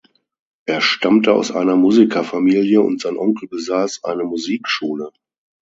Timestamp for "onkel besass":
3.17-4.03